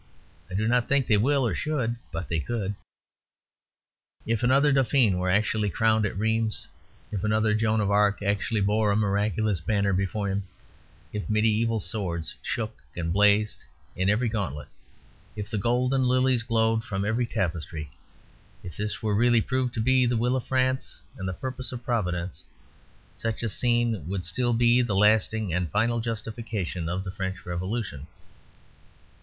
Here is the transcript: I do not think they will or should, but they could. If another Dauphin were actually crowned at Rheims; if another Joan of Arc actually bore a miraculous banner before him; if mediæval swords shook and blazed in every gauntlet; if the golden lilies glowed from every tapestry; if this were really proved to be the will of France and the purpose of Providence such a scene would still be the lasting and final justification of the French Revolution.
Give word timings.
I 0.49 0.55
do 0.55 0.67
not 0.67 0.87
think 0.89 1.05
they 1.05 1.17
will 1.17 1.45
or 1.45 1.53
should, 1.53 1.95
but 2.11 2.27
they 2.27 2.39
could. 2.39 2.73
If 4.25 4.41
another 4.41 4.71
Dauphin 4.71 5.19
were 5.19 5.29
actually 5.29 5.69
crowned 5.69 6.07
at 6.07 6.17
Rheims; 6.17 6.67
if 7.11 7.23
another 7.23 7.53
Joan 7.53 7.79
of 7.81 7.91
Arc 7.91 8.23
actually 8.23 8.61
bore 8.61 8.89
a 8.89 8.95
miraculous 8.95 9.61
banner 9.61 9.93
before 9.93 10.27
him; 10.27 10.41
if 11.13 11.27
mediæval 11.27 11.83
swords 11.83 12.33
shook 12.41 12.81
and 12.97 13.13
blazed 13.13 13.63
in 13.95 14.09
every 14.09 14.27
gauntlet; 14.27 14.69
if 15.35 15.51
the 15.51 15.59
golden 15.59 16.01
lilies 16.07 16.41
glowed 16.41 16.83
from 16.83 17.05
every 17.05 17.27
tapestry; 17.27 17.91
if 18.63 18.75
this 18.75 19.03
were 19.03 19.13
really 19.13 19.39
proved 19.39 19.71
to 19.75 19.81
be 19.81 20.07
the 20.07 20.17
will 20.17 20.35
of 20.35 20.47
France 20.47 20.99
and 21.15 21.27
the 21.27 21.31
purpose 21.31 21.71
of 21.71 21.83
Providence 21.85 22.43
such 23.15 23.43
a 23.43 23.49
scene 23.49 24.07
would 24.09 24.25
still 24.25 24.53
be 24.53 24.81
the 24.81 24.95
lasting 24.95 25.53
and 25.53 25.69
final 25.69 25.99
justification 25.99 26.89
of 26.89 27.03
the 27.03 27.11
French 27.11 27.45
Revolution. 27.45 28.07